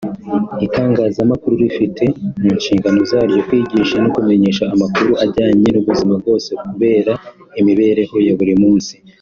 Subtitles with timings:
[0.65, 2.03] Itangazamakuru rifite
[2.41, 7.13] mu nshingano zaryo kwigisha no kumenyesha amakuru ajyanye n’ubuzima bwose bureba
[7.59, 8.93] imibereho ya buri munsi